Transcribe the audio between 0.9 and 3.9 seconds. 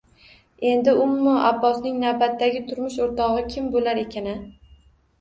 Ummu Abbosning navbatdagi turmush o`rtog`i kim